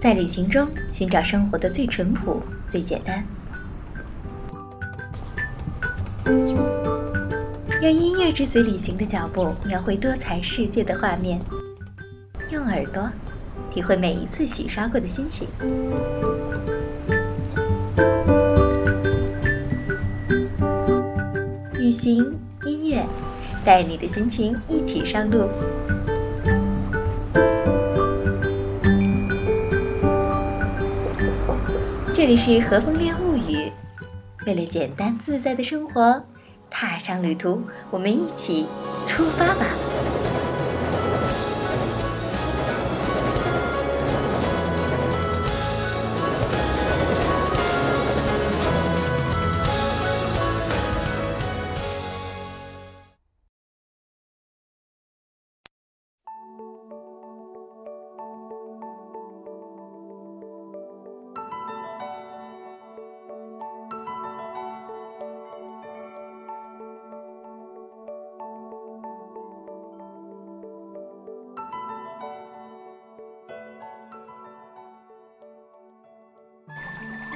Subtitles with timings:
[0.00, 3.22] 在旅行中寻找生活的最淳朴、最简单，
[7.82, 11.38] 让音乐追随旅行的脚步，描绘多彩世界的画面。
[12.50, 13.10] 用耳朵
[13.70, 15.46] 体会每一次洗刷过的心情。
[21.98, 23.04] 行音乐，
[23.64, 25.48] 带你的心情一起上路。
[32.14, 33.72] 这里是和风恋物语，
[34.46, 36.22] 为了简单自在的生活，
[36.70, 38.64] 踏上旅途，我们一起
[39.08, 39.87] 出发吧。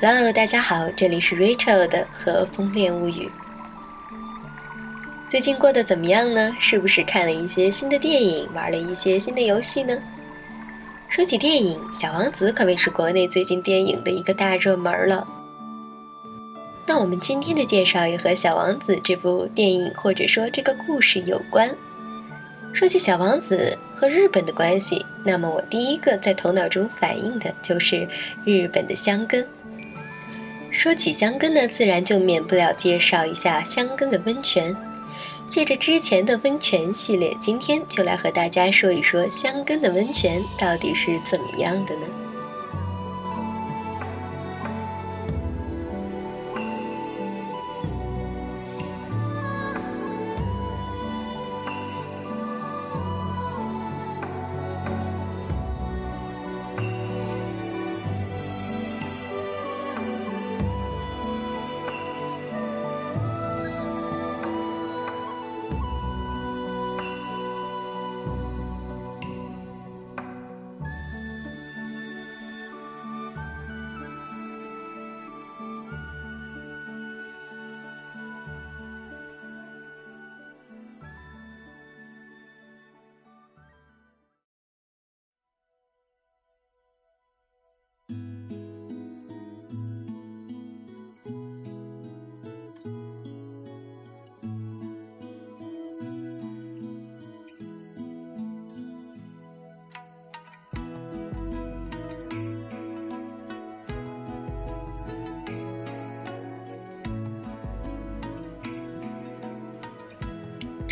[0.05, 3.31] Hello，大家好，这里是 Rachel 的和风恋物语。
[5.29, 6.57] 最近过得怎么样呢？
[6.59, 9.97] 是不是看了一些新的电影，玩了一些新的游戏呢？
[11.09, 15.25] 说起电影，《小王子》可谓是国内最近电影的一个大热门了。
[16.85, 21.73] 那我们今天的介绍也和《小王子》这部电影或者说这个故事有关。
[22.73, 28.09] 说起《小王子》和日本的关系，那么我第一个在头脑中反映的就是
[28.45, 29.47] 日本的香根。
[30.73, 34.75] 说起香根呢，自然就免不了介绍一下香根的温泉。
[35.47, 42.07] 借着之前的温泉系列，今天就来和大家说一说香根的温泉到底是怎么样的呢？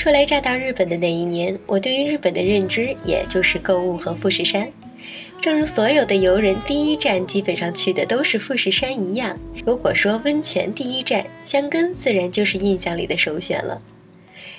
[0.01, 4.67] 初来乍到日本的那一年，我对于日本的认知也就是购物和富士山。
[5.43, 13.83] 正如所有的游人第一站基本上去的都是富士山一样，如果说温泉第一站，香根自然就是印象里的首选了。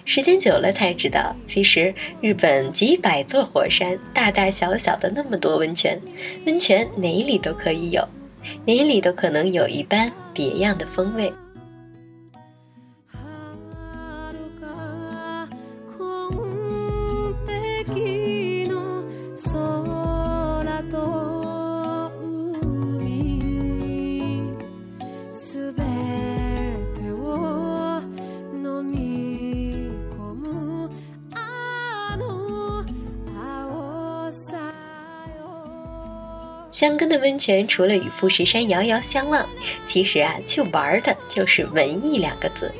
[0.05, 1.91] 时间久了才知道，其实
[2.21, 5.99] 日本几百座火山，大大小小的那么多温泉，
[6.45, 8.07] 温泉哪里都可以有，
[8.63, 11.33] 哪里都可能有一般别样的风味。
[36.81, 39.47] 香根的温泉除了与富士山遥遥相望，
[39.85, 42.73] 其实啊，去玩的就是文艺两个字，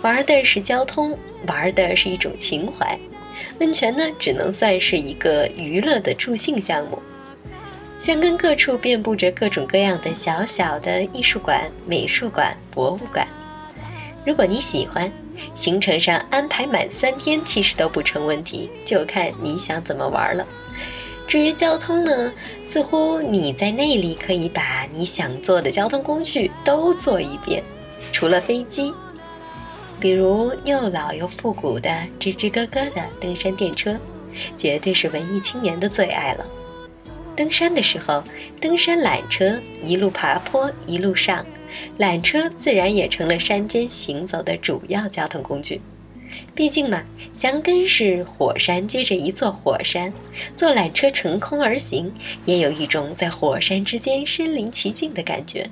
[0.00, 1.14] 玩的是交通，
[1.46, 2.98] 玩的是一种情怀。
[3.58, 6.98] 温泉呢，只能算是一个娱乐的助兴项目。
[7.98, 13.28] 香根各处遍布着各种各样的小小的艺术馆、美术馆、博物馆。
[14.24, 15.12] 如果你喜欢，
[15.54, 20.46] 行程上安排满三天，其实都不成问题，就看你想怎么玩了。
[21.30, 22.32] 至于交通呢，
[22.66, 27.62] 似乎你在那里可以把你想坐的交通工具都坐一遍，
[28.10, 28.92] 除了飞机，
[30.00, 31.88] 比如又老又复古的
[32.18, 33.96] 吱吱咯咯的登山电车，
[34.58, 36.44] 绝对是文艺青年的最爱了。
[37.36, 38.24] 登山的时候，
[38.60, 41.46] 登山缆车一路爬坡一路上，
[42.00, 45.80] 缆车自然也成了山间行走的主要交通工具。
[46.54, 50.12] 毕竟嘛，祥根是火山接着一座火山，
[50.56, 52.12] 坐缆车乘空而行，
[52.44, 55.68] 也有一种在火山之间身临其境的感觉。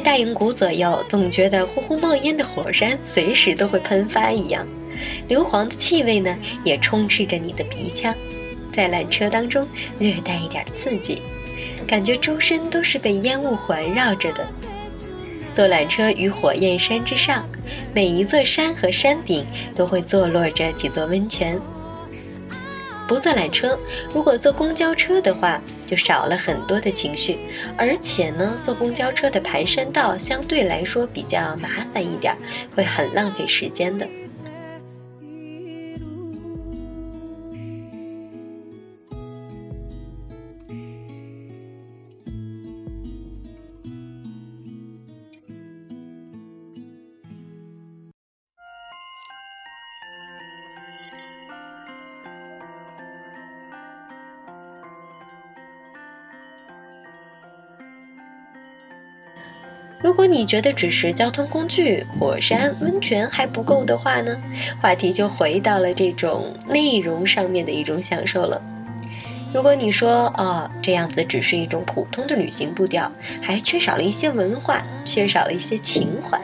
[0.00, 4.66] 大营谷左右，总觉得呼呼冒烟的火山随时都会喷发一样，
[5.28, 8.14] 硫磺的气味呢也充斥着你的鼻腔，
[8.72, 9.66] 在缆车当中
[9.98, 11.22] 略带一点刺激，
[11.86, 14.46] 感觉周身都是被烟雾环绕着的。
[15.52, 17.44] 坐缆车于火焰山之上，
[17.92, 19.44] 每一座山和山顶
[19.74, 21.60] 都会坐落着几座温泉。
[23.10, 23.76] 不坐缆车，
[24.14, 27.40] 如果坐公交车的话，就少了很多的情绪。
[27.76, 32.36] 而且呢，坐公交车的盘山道相对来说比较麻烦一点，
[32.72, 34.06] 会很浪费时间的。
[60.10, 64.36] 如果你觉得只是交通工具、火山、温泉还不够的话呢？
[64.80, 68.60] 话题就回到了这种内容上面的一种享受了。
[69.54, 73.08] 如果你说哦，这样子只是一种普通的旅行步调，
[73.40, 76.40] 还缺少了一些文化，缺少了一些情怀，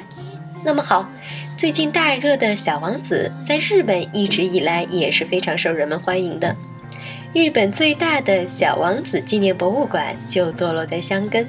[0.64, 1.10] 那么好，
[1.56, 6.54] 最近大热的小王子在日本一直以来也是非常受人们欢迎的。
[7.34, 11.44] 日本最大的小王子纪念博物馆就坐落在箱根。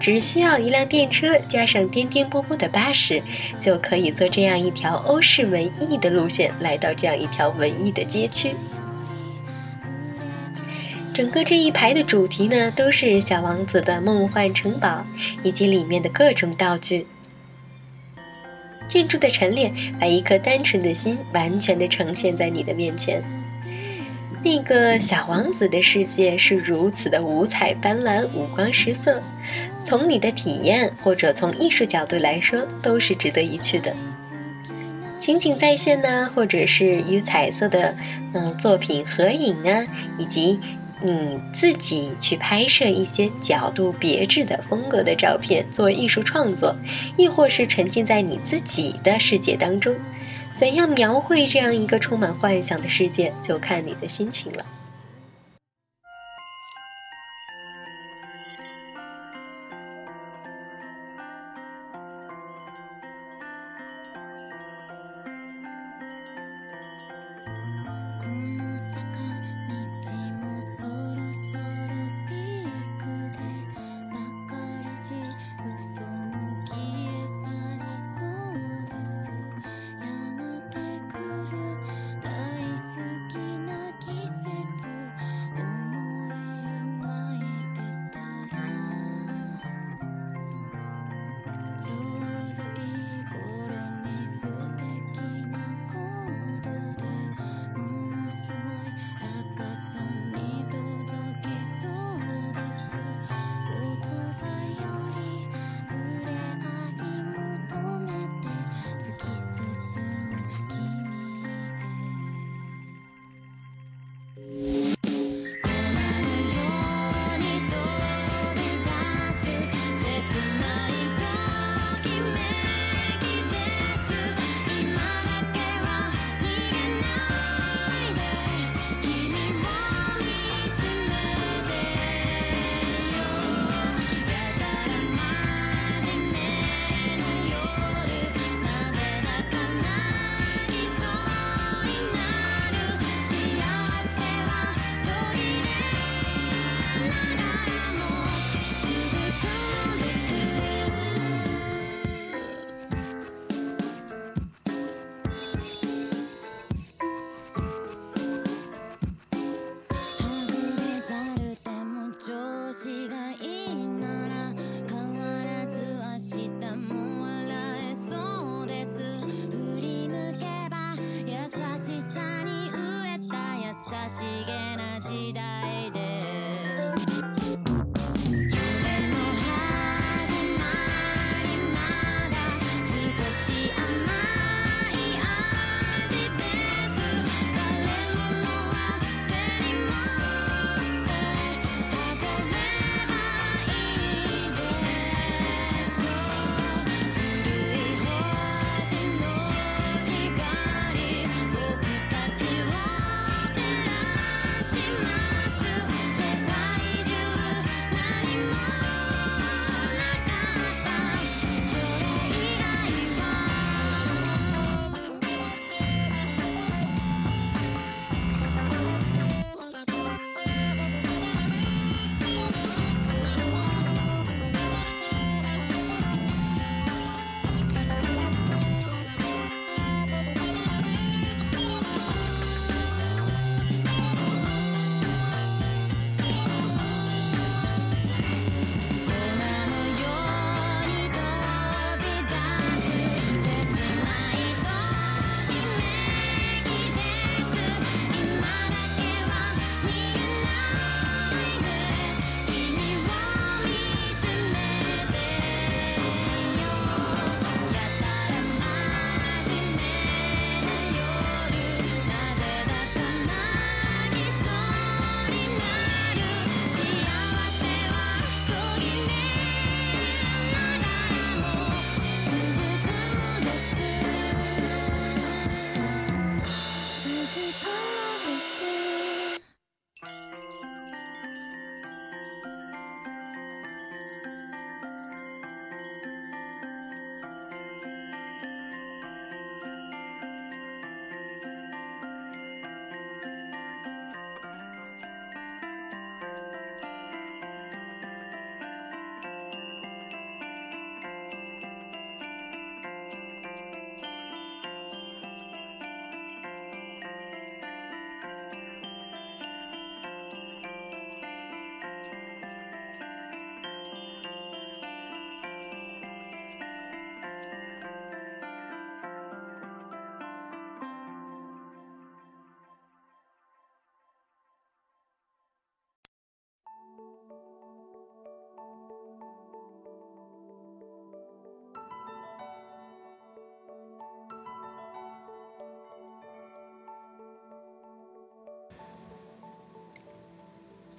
[0.00, 3.22] 只需要一辆电车加上颠颠簸簸的巴士，
[3.60, 8.54] 就可以坐这样一条欧式文艺的路线来到这样一条文艺的街区。
[11.12, 15.04] 整个这一排的主题呢，都是小王子的梦幻城堡
[15.42, 17.06] 以及里面的各种道具。
[18.88, 19.70] 建筑的陈列
[20.00, 23.22] 把一颗单纯的心完全的呈现在你的面前。
[24.42, 29.22] 那个小王子的世界是如此的五彩斑斓、五光十色，
[29.84, 33.94] 从你的体验或者从艺术角度来说，都是值得一去的。
[35.18, 37.94] 情景再现呢，或者是与彩色的
[38.32, 40.58] 嗯作品合影啊，以及
[41.02, 46.74] 你自己去拍摄一些角度别致的风格的照片做艺术创作，
[47.18, 49.94] 亦或是沉浸在你自己的世界当中。
[50.60, 54.62] 怎样描绘这样一个充满幻想的世界，就看你的心情了。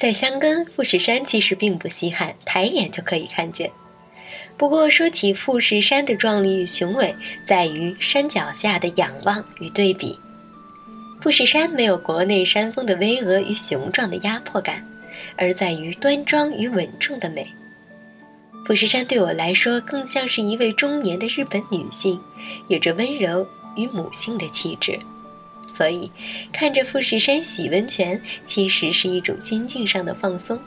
[0.01, 3.69] 在箱根富士山其实并不稀罕，抬眼就可以看见。
[4.57, 7.13] 不过说起富士山的壮丽与雄伟，
[7.47, 10.17] 在于山脚下的仰望与对比。
[11.21, 14.83] 富士山没有国内山峰的巍峨与雄壮的压迫感，
[15.37, 17.45] 而在于端庄与稳重的美。
[18.65, 22.19] 富士山对我来说，更像是一位中年的日本女性，
[22.69, 24.97] 有着温柔与母性的气质。
[25.73, 26.11] 所以，
[26.51, 30.59] 看着富士山洗温泉，其实是一种心境上的放松。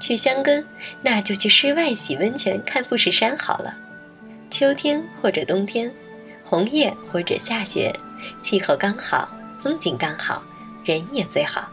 [0.00, 0.64] 去香根，
[1.02, 3.72] 那就去室外洗温泉，看富士山好了。
[4.50, 5.92] 秋天或者冬天，
[6.44, 7.94] 红叶或者下雪，
[8.42, 9.30] 气候刚好，
[9.62, 10.42] 风景刚好，
[10.84, 11.68] 人也最好。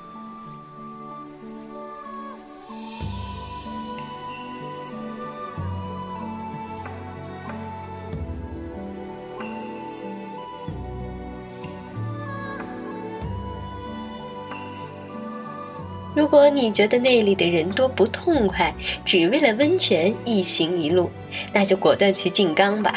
[16.16, 18.74] 如果你觉得那里的人多不痛快，
[19.06, 21.10] 只为了温泉一行一路，
[21.54, 22.96] 那就果断去静冈吧。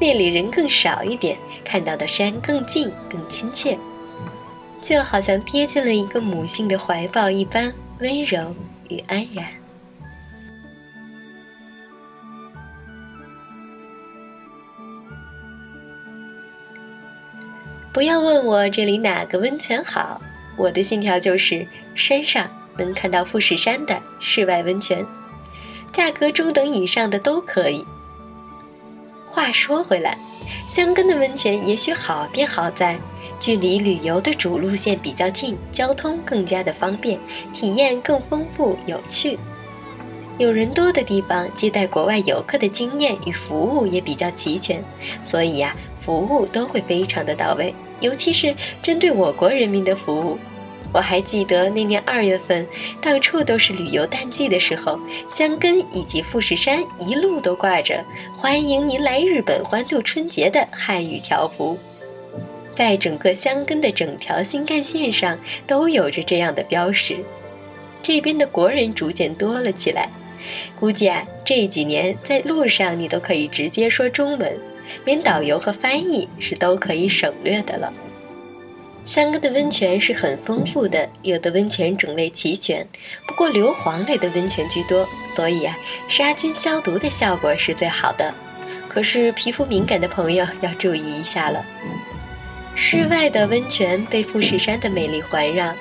[0.00, 3.76] 那里人更少一点，看到的山更近更亲切。
[4.82, 8.54] 就好像跌进了一个母性的怀抱一般温柔
[8.90, 9.46] 与安然。
[17.94, 20.20] 不要问我这里哪个温泉好，
[20.56, 25.06] 我的信条就是山上能看到富士山的室外温泉，
[25.92, 27.84] 价格中等以上的都可以。
[29.30, 30.16] 话说回来，
[30.68, 32.98] 香根的温泉也许好便好在。
[33.40, 37.18] 距离旅游的主路线比较近，交通更加的方便，
[37.52, 39.38] 体验更丰富有趣。
[40.38, 44.82] 有人多的地方，接待国外游客的经验与服务也比较齐全，
[45.22, 47.74] 所以呀，服务都会非常的到位。
[48.00, 50.38] 尤其是针对我国人民的服务，
[50.94, 52.64] 我还记得那年二月份，
[53.02, 54.96] 到处都是旅游淡季的时候，
[55.28, 58.04] 香根以及富士山一路都挂着
[58.38, 61.76] “欢迎您来日本欢度春节”的汉语条幅。
[62.76, 65.36] 在整个香根的整条新干线上
[65.66, 67.16] 都有着这样的标识，
[68.00, 70.08] 这边的国人逐渐多了起来。
[70.78, 74.56] 估计啊，这几年在路上你都可以直接说中文，
[75.04, 77.92] 连导游和翻译是都可以省略的了。
[79.04, 82.86] 山根的温泉是很丰富的，有的温泉种类齐全，
[83.26, 85.06] 不过硫磺类的温泉居多，
[85.36, 85.76] 所以啊，
[86.08, 88.32] 杀菌消毒的效果是最好的。
[88.88, 91.62] 可是皮肤敏感的朋友要注意一下了。
[92.74, 95.74] 室外的温泉被富士山的美丽环绕，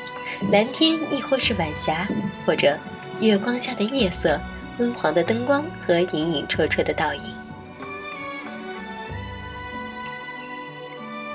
[0.51, 2.06] 蓝天亦或是晚霞，
[2.46, 2.77] 或者
[3.22, 4.38] 月光下的夜色，
[4.77, 7.22] 昏黄的灯光和影影绰绰的倒影。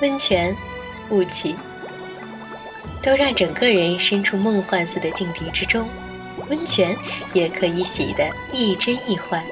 [0.01, 0.55] 温泉、
[1.09, 1.55] 雾气，
[3.01, 5.87] 都让整个人身处梦幻似的境地之中。
[6.49, 6.95] 温泉
[7.33, 9.43] 也可以洗得亦真亦幻。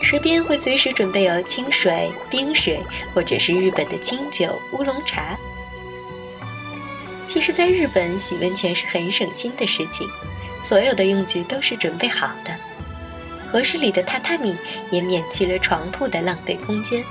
[0.00, 2.80] 池边会随时准备有清水、冰水，
[3.12, 5.36] 或者是日本的清酒、乌龙茶。
[7.26, 10.08] 其实，在日本洗温泉是很省心的事情，
[10.64, 12.52] 所有的用具都是准备好的，
[13.48, 14.56] 和室里的榻榻米
[14.90, 17.04] 也免去了床铺的浪费空间。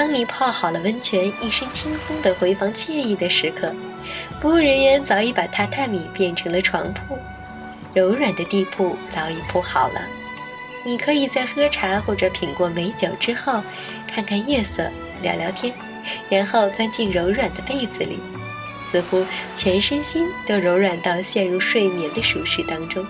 [0.00, 3.70] 当你泡好了温泉，一身轻松的回房惬意的时刻，
[4.40, 7.18] 服务人员早已把榻榻米变成了床铺，
[7.92, 10.00] 柔软的地铺早已铺好了。
[10.86, 13.62] 你可以在喝茶或者品过美酒之后，
[14.10, 15.70] 看看月色，聊聊天，
[16.30, 18.18] 然后钻进柔软的被子里，
[18.90, 19.22] 似乎
[19.54, 23.04] 全身心都柔软到陷入睡眠的舒适当中。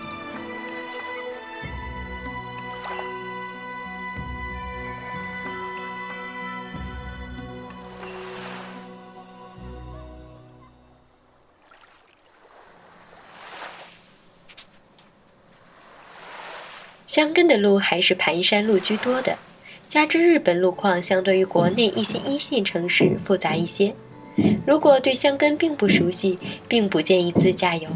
[17.10, 19.36] 香根的路还是盘山路居多的，
[19.88, 23.92] 加之日本路况相对于国内一些一线城市复杂一些，
[24.64, 27.88] 如果对香根并不熟悉，并不建议自驾游。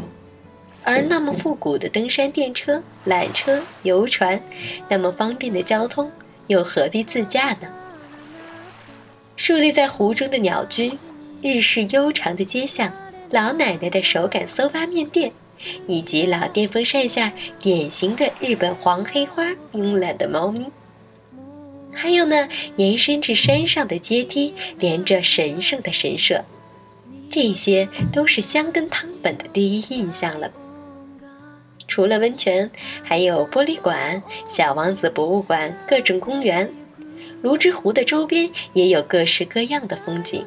[0.83, 4.37] 而那么复古的登山电车、缆车、游船，
[4.89, 6.11] 那么方便的交通，
[6.47, 7.69] 又何必自驾呢？
[9.37, 10.91] 竖立在湖中的鸟居，
[11.41, 12.91] 日式悠长的街巷，
[13.29, 15.31] 老奶奶的手擀搜巴面店。
[15.87, 20.71] 以及老电风扇下典型的日本黄黑花慵懒的猫咪，
[21.91, 26.43] 还有呢，延伸至山上的阶梯，连着神圣的神社，
[27.31, 30.51] 这些都是香根汤本的第一印象了。
[31.87, 32.69] 除了温泉，
[33.03, 36.69] 还有玻璃馆、小王子博物馆、各种公园，
[37.41, 40.45] 泸之湖的周边也有各式各样的风景。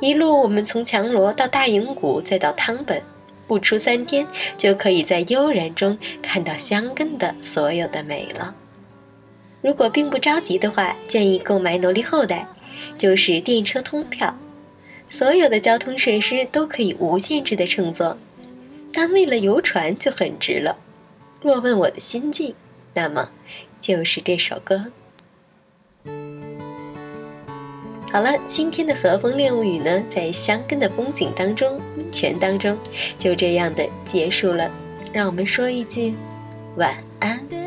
[0.00, 3.00] 一路我们从强罗到大营谷，再到汤本。
[3.46, 4.26] 不出三天，
[4.56, 8.54] 就可以在悠然中看到香根的所有的美了。
[9.60, 12.46] 如果并不着急的话，建议购买奴隶后代，
[12.98, 14.36] 就是电车通票，
[15.08, 18.16] 所有的交通设施都可以无限制的乘坐。
[18.92, 20.78] 但为了游船就很值了。
[21.40, 22.54] 若问我的心境，
[22.94, 23.30] 那么
[23.80, 24.86] 就是这首歌。
[28.14, 32.78] 好了，今天的和风恋物语呢，在香根的风景当中、温泉当中，
[33.18, 34.70] 就这样的结束了。
[35.12, 36.14] 让我们说一句
[36.76, 37.63] 晚安。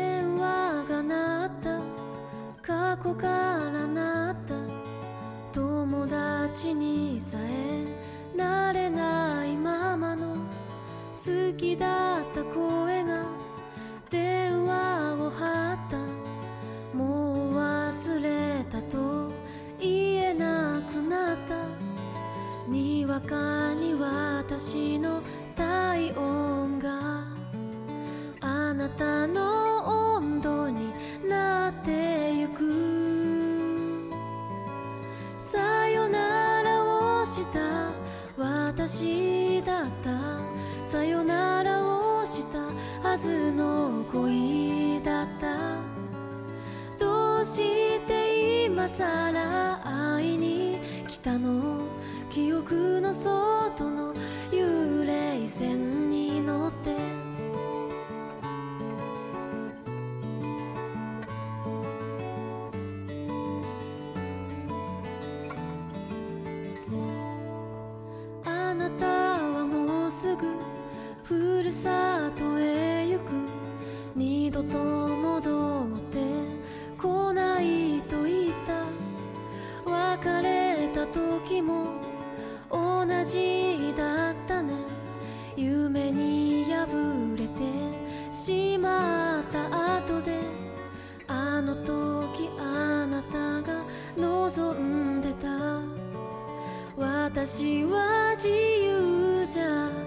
[71.28, 73.22] ふるさとへ行く。
[74.16, 76.18] 二度と戻って
[76.96, 78.52] 来ないと言っ
[79.84, 79.90] た。
[79.90, 81.88] 別れた時も
[82.70, 84.72] 同じだったね。
[85.54, 86.86] 夢に破
[87.36, 90.38] れてしまった後で。
[91.26, 93.84] あの時あなたが
[94.16, 95.82] 望んでた。
[96.96, 99.97] 私は自由じゃ。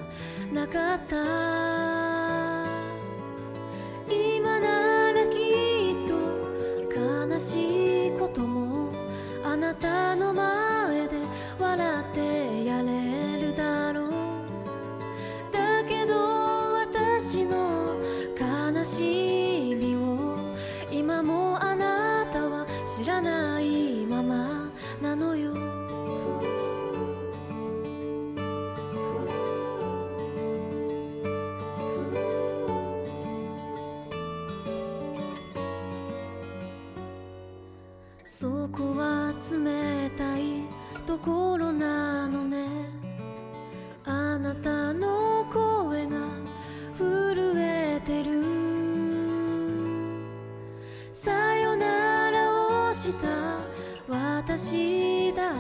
[0.52, 1.16] なかった。
[4.10, 6.14] 今ならきっと
[6.94, 8.92] 悲しいことも
[9.46, 10.31] あなたの
[38.42, 40.64] そこは冷たい
[41.06, 42.66] ところなのね。
[44.04, 46.18] あなたの声が
[46.98, 48.42] 震えてる。
[51.14, 53.60] さよならをした
[54.10, 55.54] 私だっ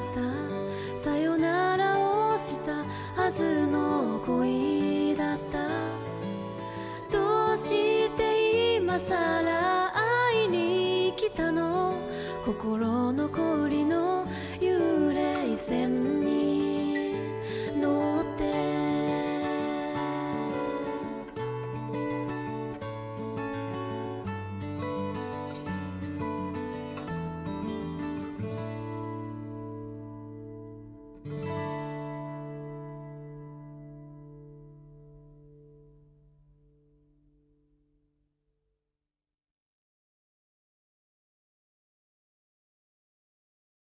[0.95, 0.99] た。
[0.99, 2.83] さよならをした
[3.15, 5.67] はずの恋だった。
[7.15, 9.40] どうして今さ